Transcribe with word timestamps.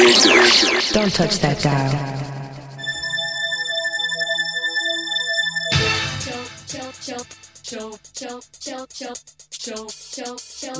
Don't 0.00 1.12
touch 1.12 1.40
that 1.40 1.60
dial. 1.60 1.92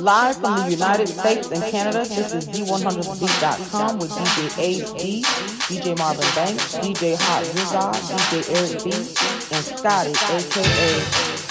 Live 0.01 0.37
from 0.37 0.55
the 0.55 0.71
United 0.71 1.07
States 1.07 1.51
and 1.51 1.63
Canada, 1.71 1.99
this 1.99 2.33
is 2.33 2.47
D100beat.com 2.49 3.99
with 3.99 4.09
DJ 4.09 4.81
AD, 4.89 5.23
DJ 5.69 5.97
Marvin 5.99 6.25
Banks, 6.33 6.75
DJ 6.77 7.15
Hot 7.19 7.43
Rizard, 7.53 7.93
DJ 7.93 8.33
Eric 8.57 8.83
B, 8.83 8.89
and 9.53 9.63
Scotty, 9.63 10.13
aka 10.33 10.89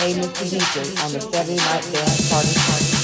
Hey 0.00 0.14
Mr. 0.18 0.44
DJ, 0.50 1.04
on 1.04 1.12
the 1.12 1.20
Saturday 1.20 1.54
Night 1.54 1.86
Dance 1.92 2.30
Party 2.32 2.52
Party. 2.66 2.99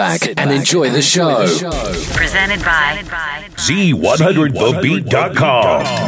Back, 0.00 0.24
Sit 0.24 0.36
back 0.36 0.46
and 0.46 0.56
enjoy, 0.56 0.84
and 0.84 0.94
the, 0.94 1.02
show. 1.02 1.46
the 1.46 1.46
show. 1.46 1.70
Presented 2.14 2.64
by 2.64 3.02
Z100thebeat.com. 3.56 5.99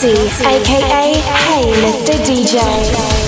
aka 0.00 0.78
Hey 1.26 1.72
Mr. 1.82 2.14
DJ. 2.22 3.27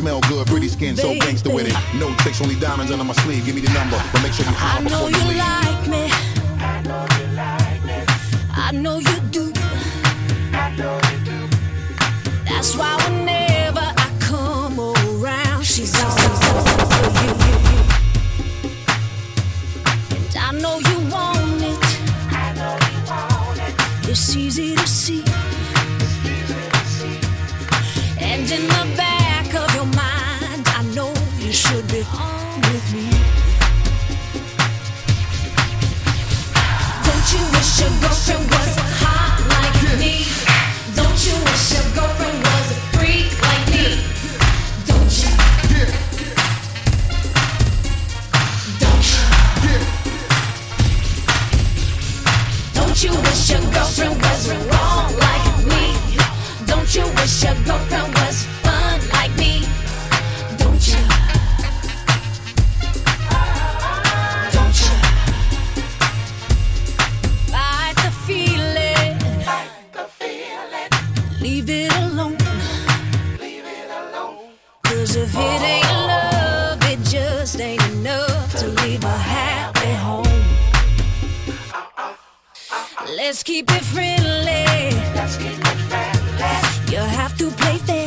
Smell 0.00 0.22
good, 0.22 0.46
pretty 0.46 0.68
skin, 0.68 0.96
so 0.96 1.14
gangster 1.16 1.54
with 1.54 1.66
it. 1.68 1.76
No 2.00 2.14
tricks, 2.14 2.40
only 2.40 2.54
diamonds 2.54 2.90
under 2.90 3.04
my 3.04 3.12
sleeve. 3.12 3.44
Give 3.44 3.54
me 3.54 3.60
the 3.60 3.70
number, 3.74 4.02
but 4.14 4.22
make 4.22 4.32
sure 4.32 4.46
you 4.46 4.52
holler 4.52 4.82
before 4.82 5.10
you 5.10 5.28
leave. 5.28 5.69
play 87.56 87.78
fair. 87.78 87.99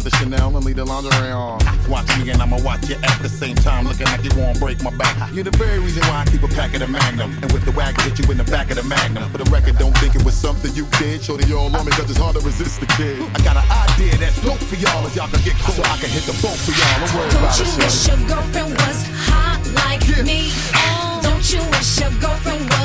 I'm 0.00 0.04
the 0.08 0.16
Chanel 0.16 0.56
and 0.56 0.64
leave 0.64 0.76
the 0.76 0.84
lingerie 0.86 1.28
on. 1.28 1.60
Watch 1.84 2.08
me 2.16 2.32
and 2.32 2.40
I'ma 2.40 2.56
watch 2.64 2.88
you 2.88 2.96
at 3.04 3.20
the 3.20 3.28
same 3.28 3.54
time, 3.54 3.84
looking 3.84 4.06
like 4.08 4.24
you 4.24 4.32
won't 4.32 4.58
break 4.58 4.82
my 4.82 4.88
back. 4.96 5.12
You're 5.34 5.44
the 5.44 5.52
very 5.60 5.78
reason 5.78 6.00
why 6.08 6.24
I 6.24 6.24
keep 6.24 6.42
a 6.42 6.48
pack 6.48 6.72
of 6.72 6.80
the 6.80 6.88
Magnum. 6.88 7.36
And 7.44 7.52
with 7.52 7.68
the 7.68 7.72
whack, 7.72 8.00
hit 8.00 8.16
you 8.16 8.24
in 8.32 8.38
the 8.38 8.48
back 8.48 8.70
of 8.70 8.80
the 8.80 8.82
Magnum. 8.88 9.28
For 9.28 9.36
the 9.36 9.50
record, 9.52 9.76
don't 9.76 9.92
think 9.98 10.14
it 10.14 10.24
was 10.24 10.32
something 10.32 10.72
you 10.72 10.88
did. 10.96 11.20
Show 11.20 11.36
the 11.36 11.46
you 11.46 11.58
all 11.58 11.68
on 11.76 11.84
me, 11.84 11.92
cause 11.92 12.08
it's 12.08 12.18
hard 12.18 12.34
to 12.36 12.40
resist 12.40 12.80
the 12.80 12.88
kid. 12.96 13.20
I 13.20 13.44
got 13.44 13.60
an 13.60 13.68
idea 13.68 14.16
that's 14.16 14.40
dope 14.40 14.64
for 14.64 14.80
y'all, 14.80 15.04
as 15.04 15.14
y'all 15.14 15.28
can 15.28 15.44
get 15.44 15.52
cool. 15.60 15.76
So 15.76 15.82
I 15.84 16.00
can 16.00 16.08
hit 16.08 16.24
the 16.24 16.36
boat 16.40 16.56
for 16.56 16.72
y'all, 16.72 16.96
don't 17.04 17.12
worry 17.20 17.28
don't 17.28 17.44
about 17.44 17.60
it. 17.60 17.68
You 17.68 17.76
wish 17.84 18.08
your 18.08 18.20
girlfriend 18.24 18.72
was 18.80 19.04
hot 19.28 19.60
like 19.84 20.00
yeah. 20.08 20.24
me? 20.24 20.48
Oh, 20.80 21.20
don't 21.20 21.44
you 21.44 21.60
wish 21.76 22.00
your 22.00 22.12
girlfriend 22.24 22.64
was 22.72 22.79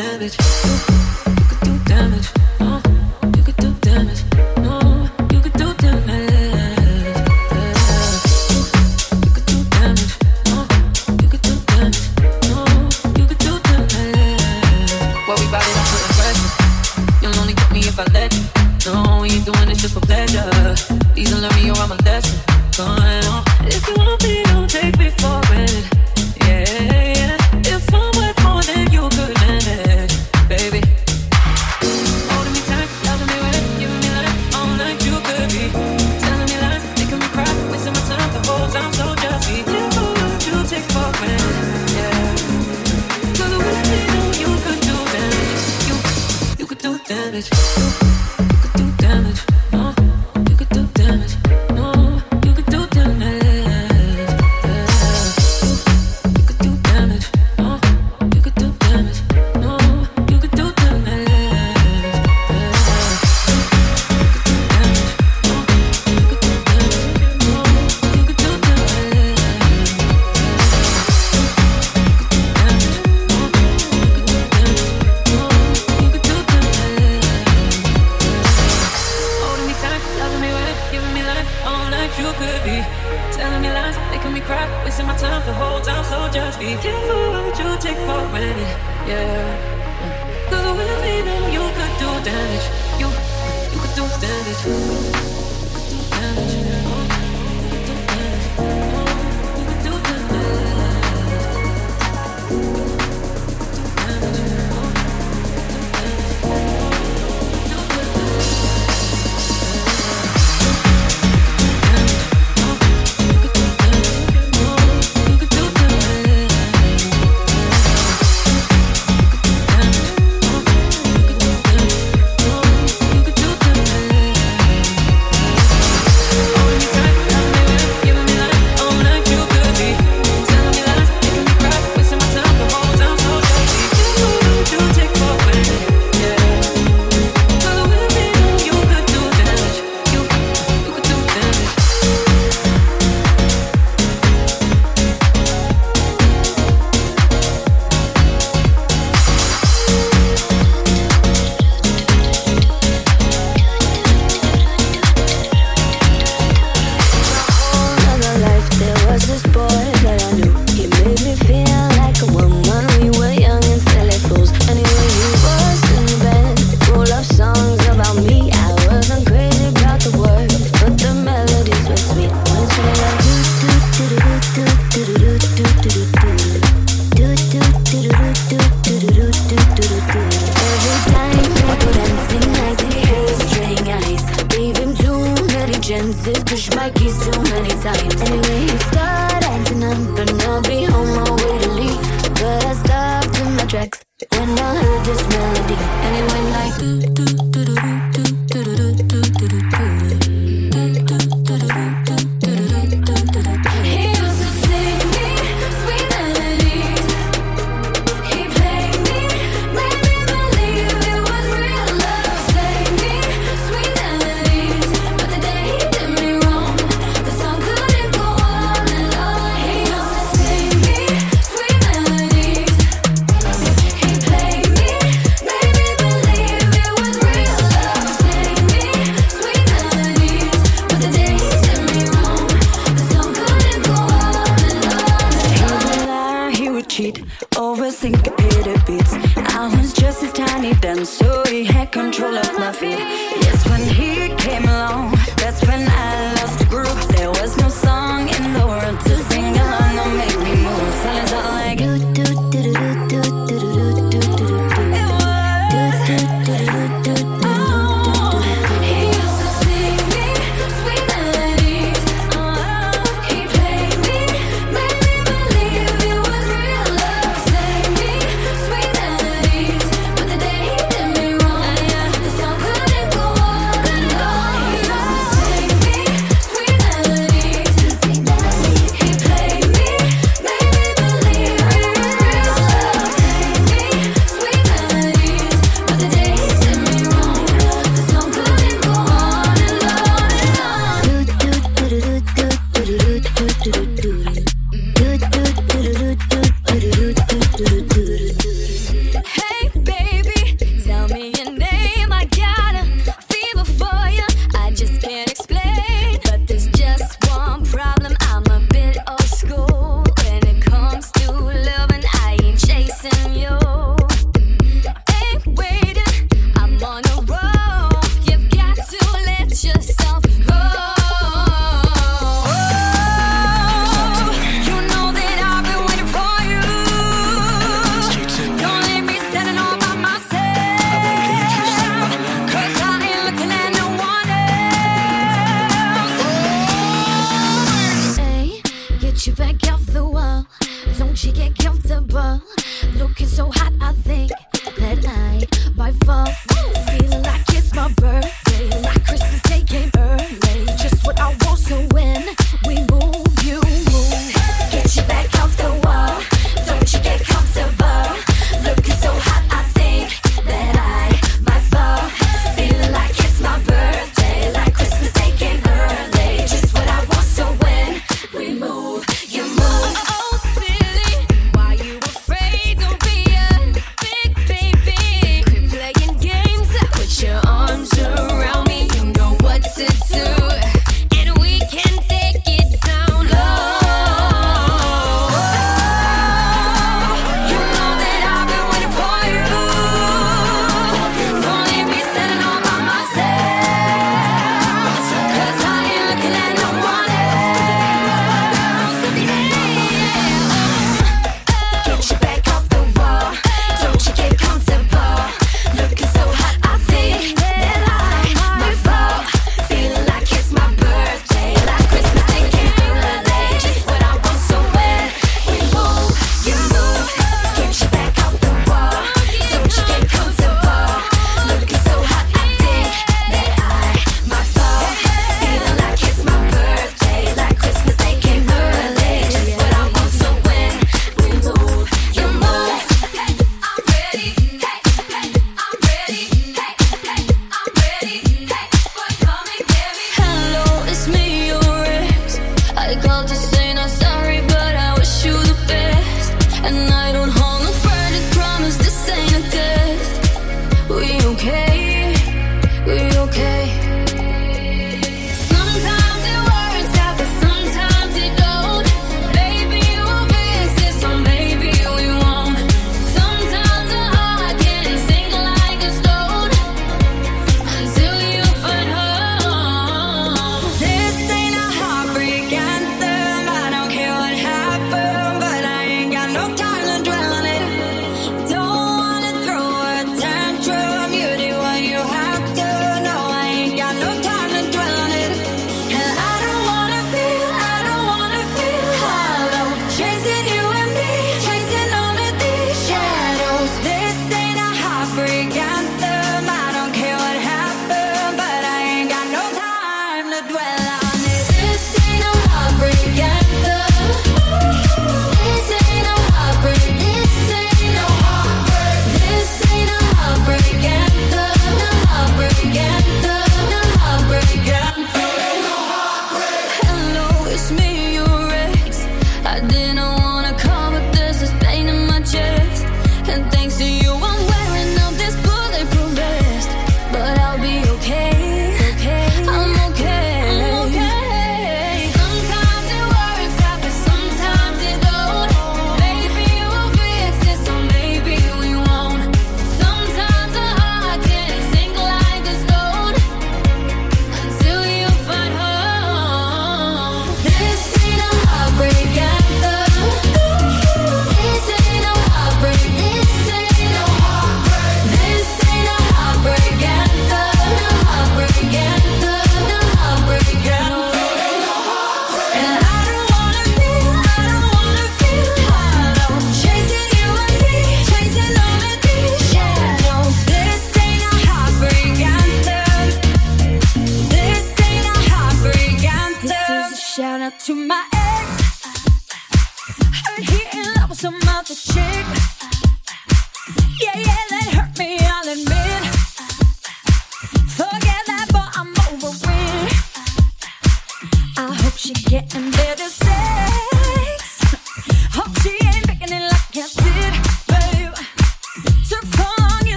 damage. 0.00 0.89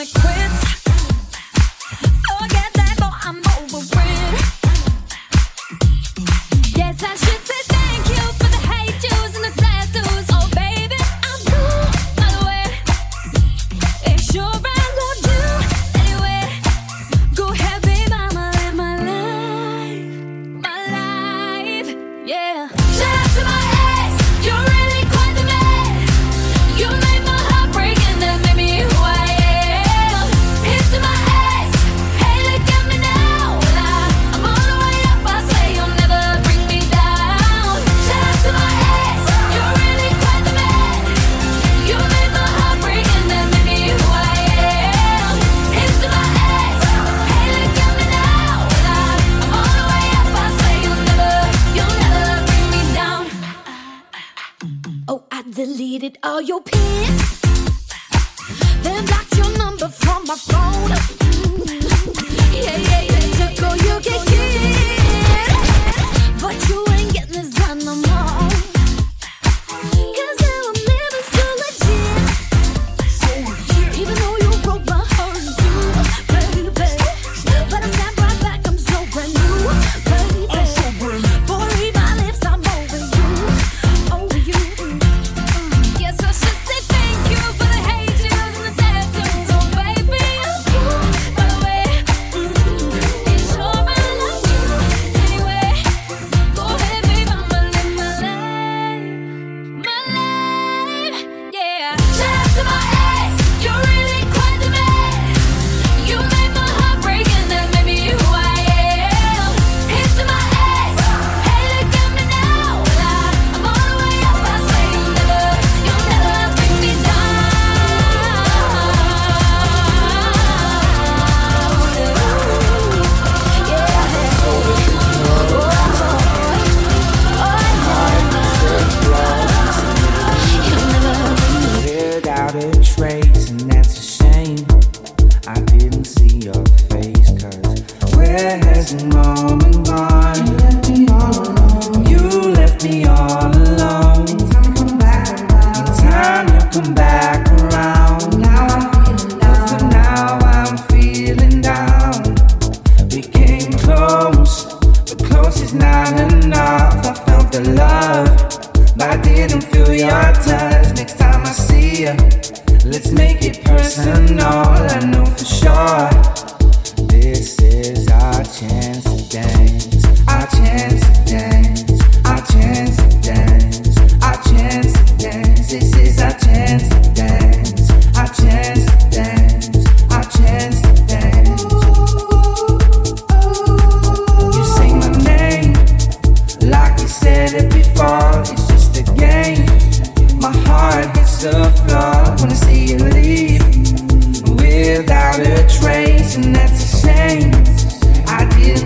wanna 0.00 0.10
quit. 0.14 0.39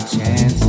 chance. 0.00 0.61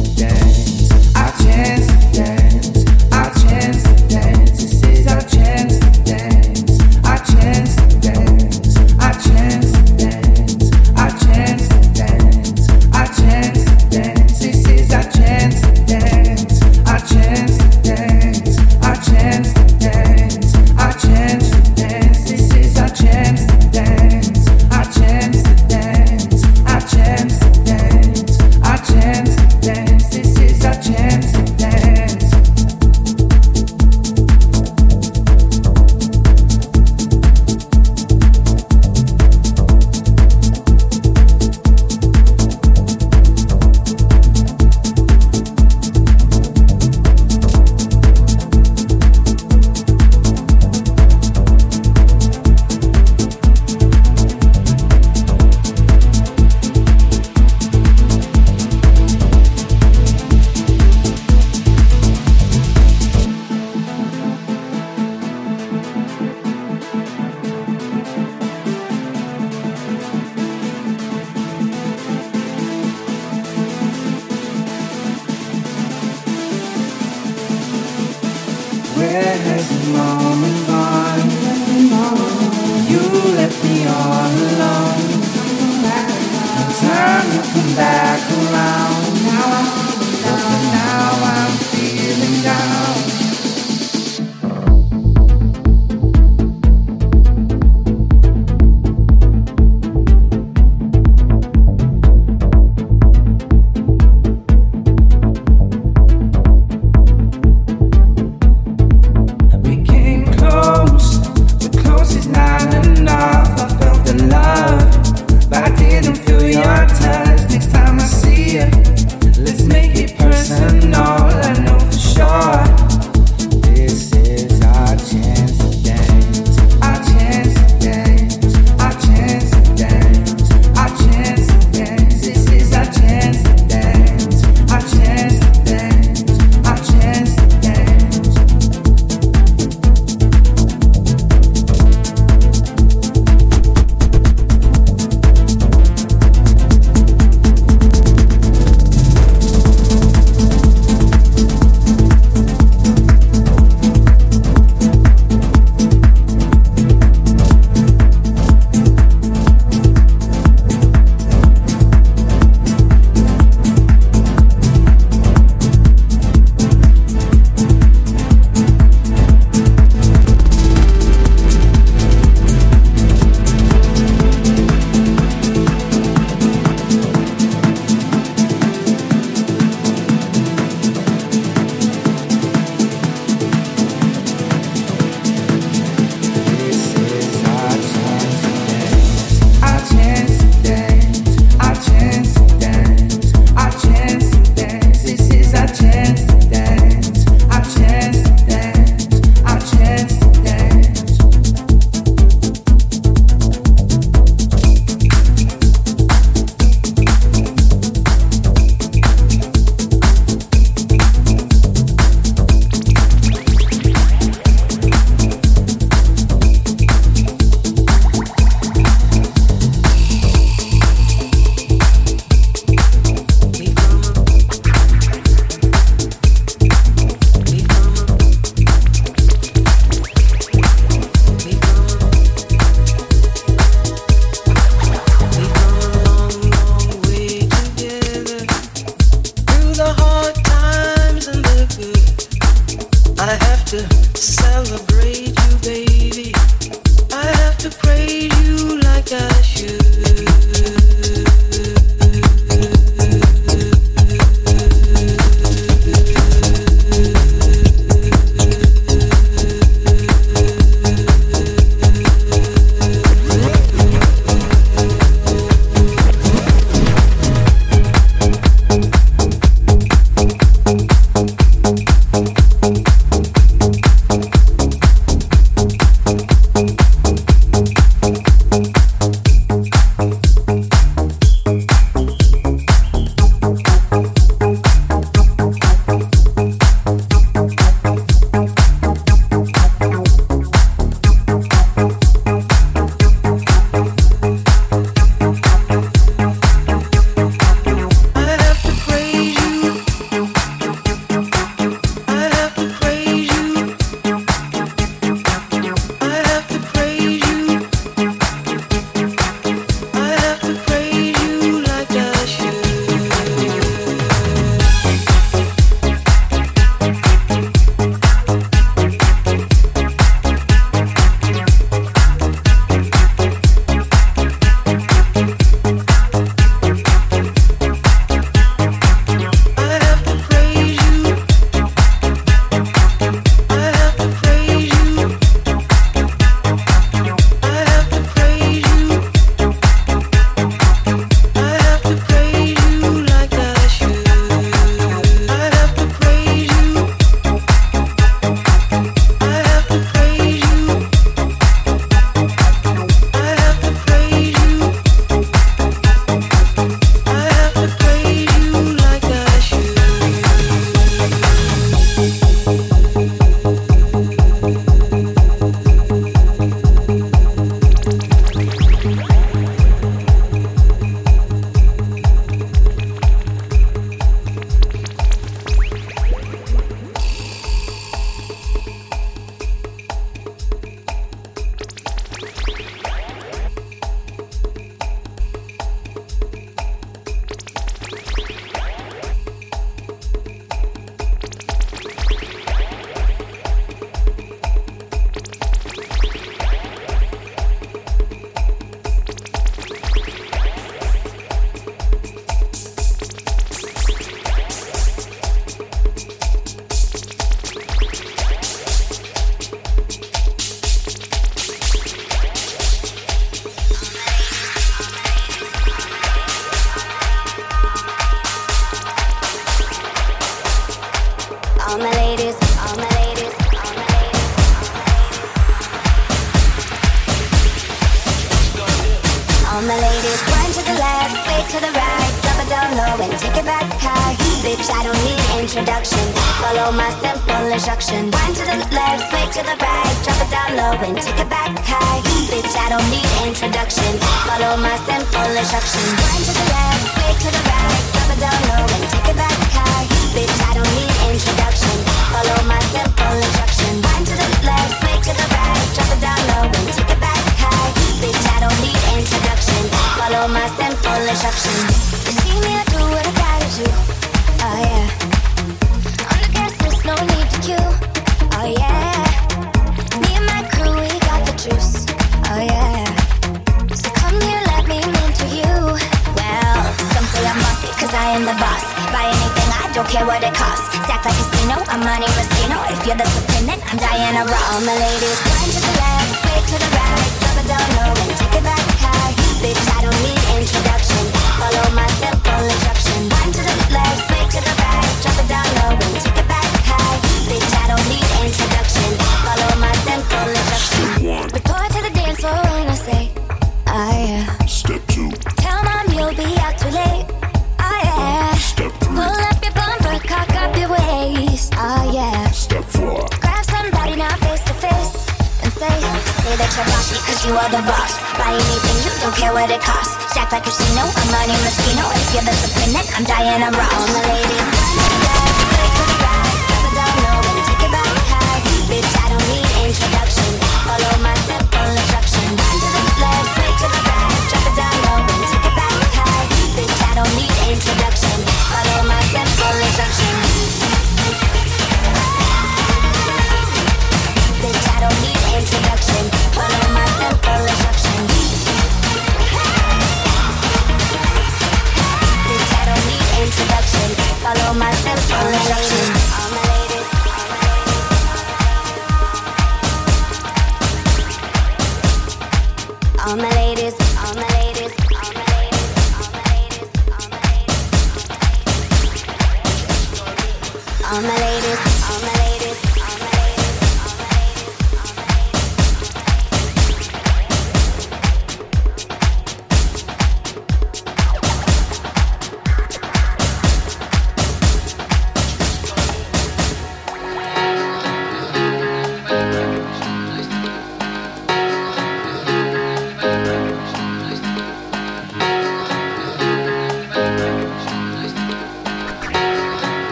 on 570.93 571.01
my 571.01 571.15
lady. 571.15 571.52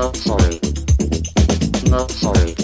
Not 0.00 0.16
sorry. 0.16 0.58
Not 1.90 2.10
sorry. 2.10 2.54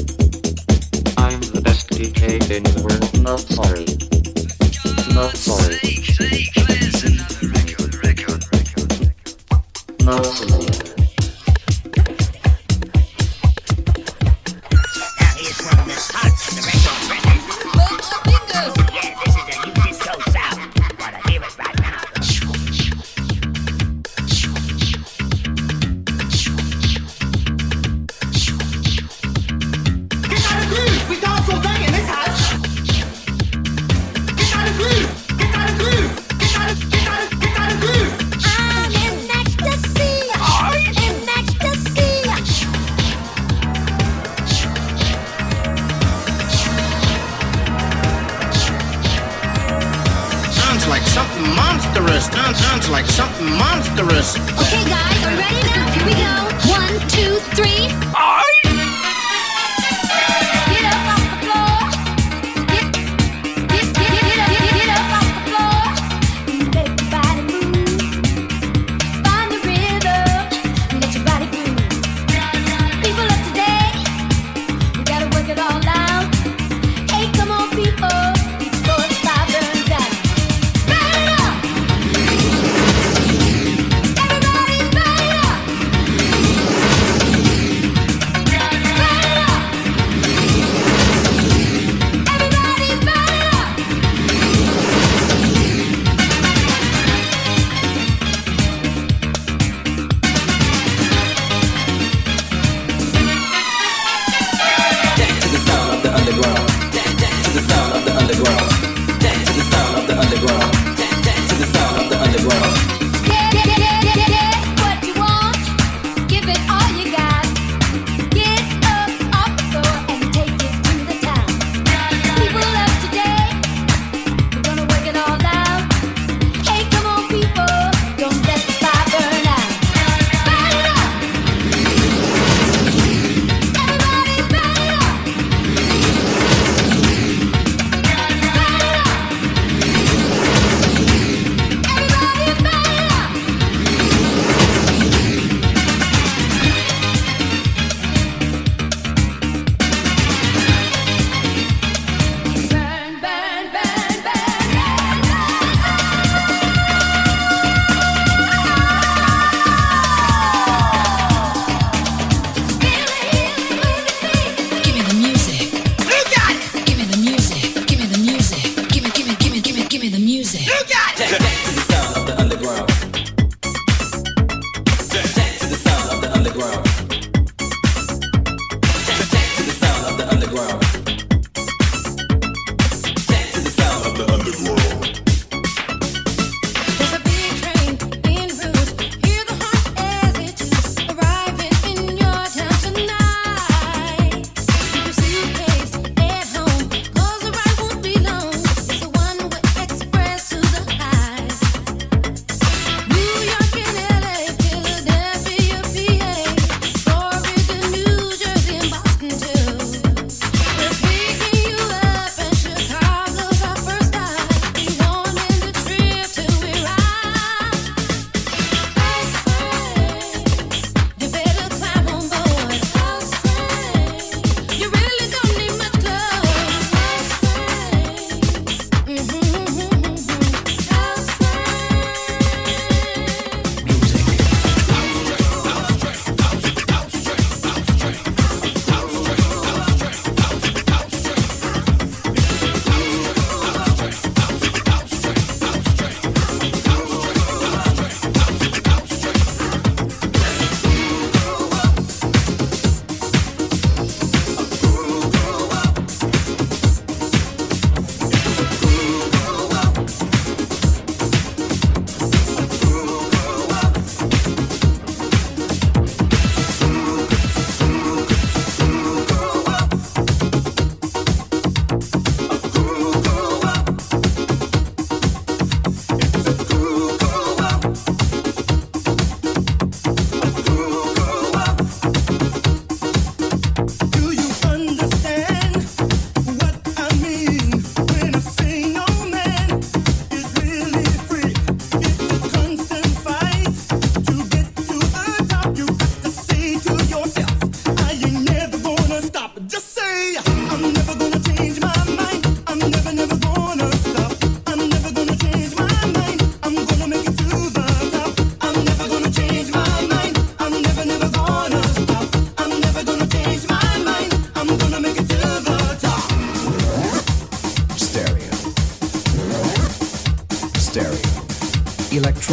I'm 1.19 1.39
the 1.53 1.61
best 1.63 1.91
DJ 1.91 2.41
in 2.51 2.63
the 2.63 2.83
world. 2.83 3.23
Not 3.23 3.41
sorry. 3.41 3.96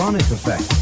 Electronic 0.04 0.32
effect. 0.32 0.73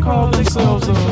Oh, 0.00 1.07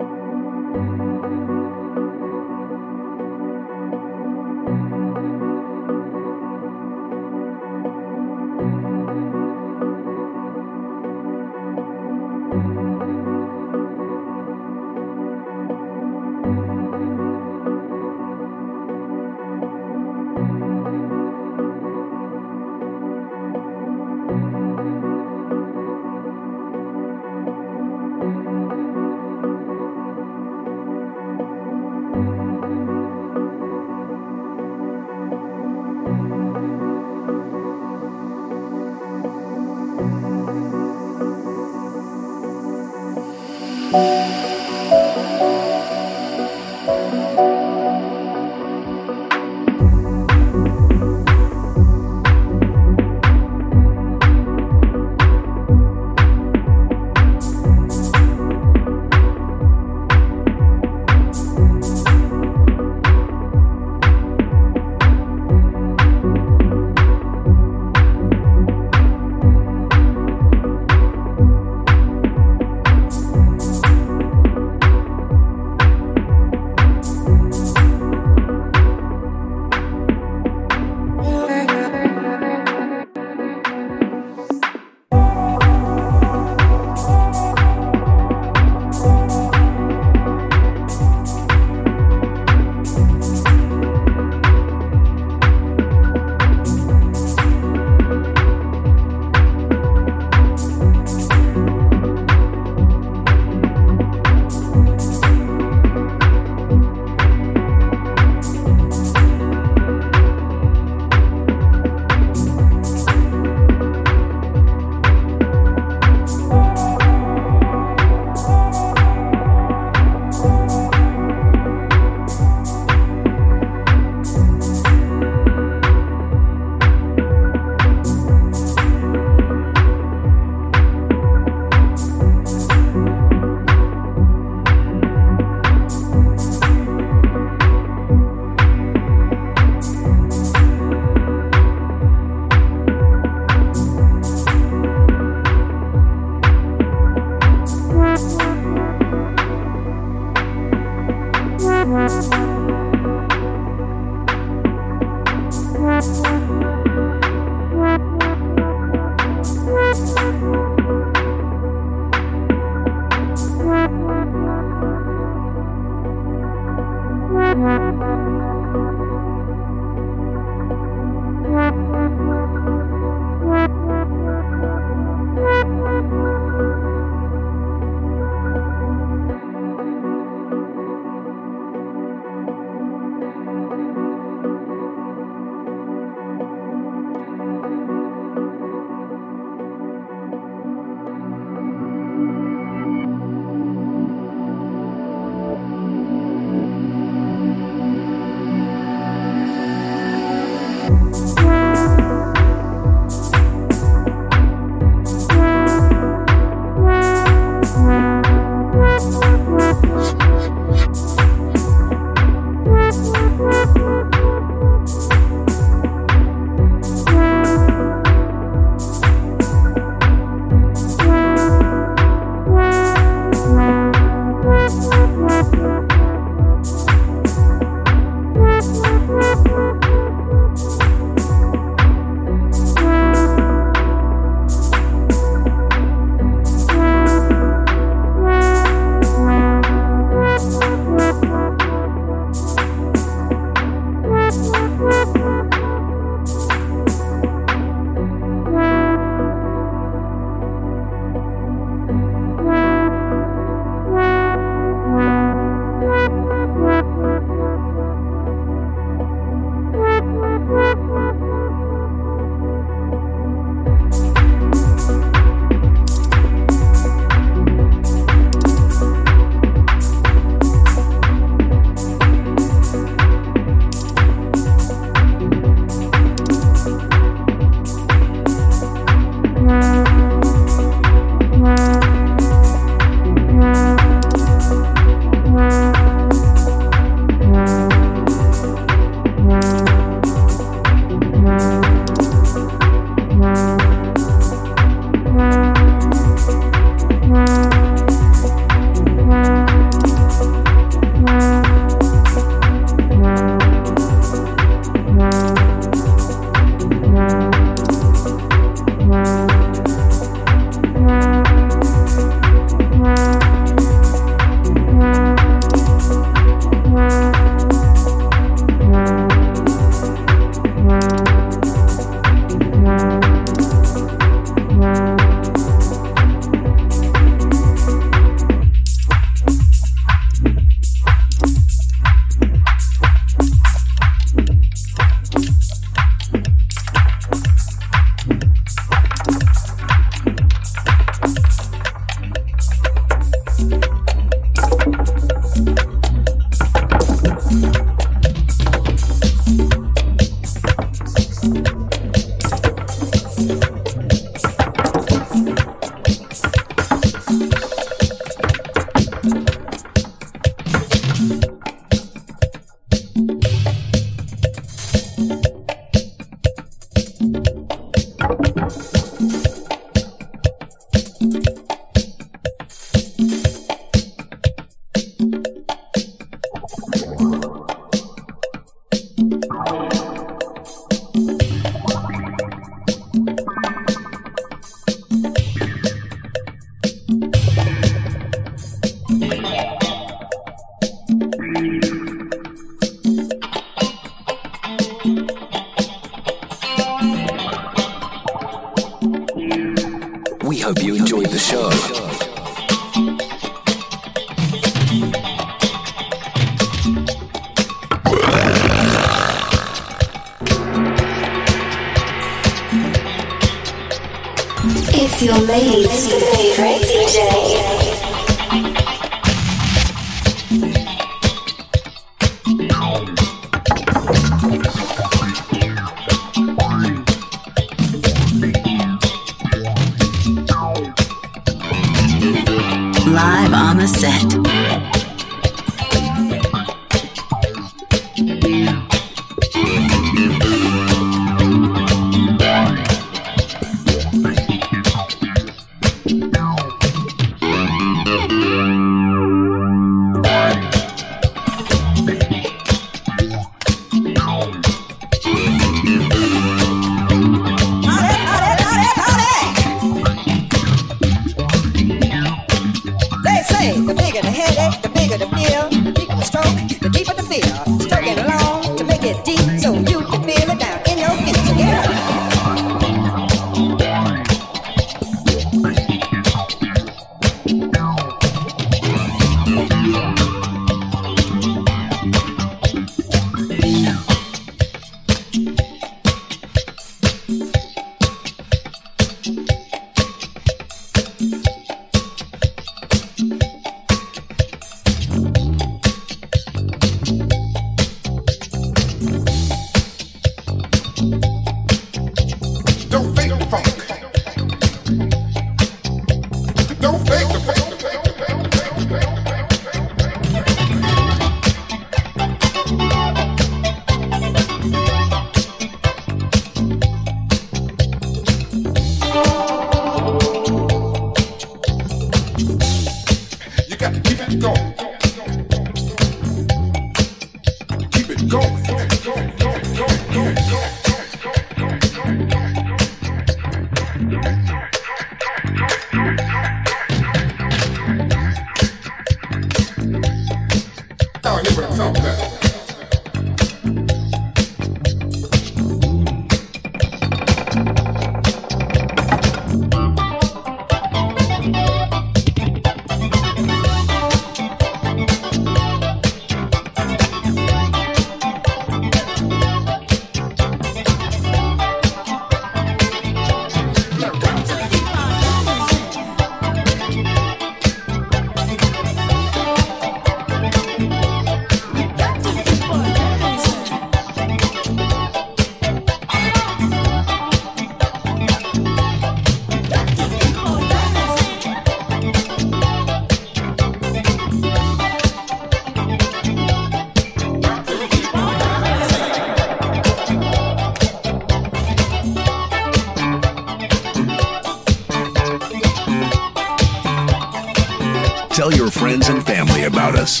about 599.54 599.78
us. 599.78 600.00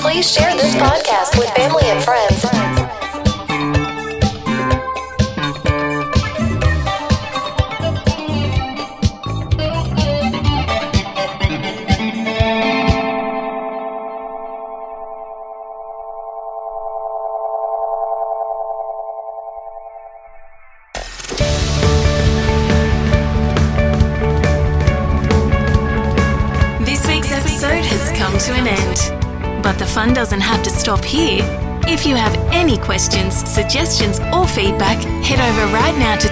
Please 0.00 0.30
share 0.30 0.54
this 0.54 0.74
podcast 0.76 1.36
with 1.36 1.50
family 1.58 1.82
and 1.86 2.02
friends 2.02 2.39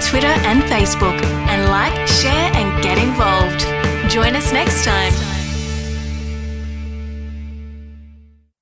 Twitter 0.09 0.33
and 0.49 0.63
Facebook. 0.63 1.48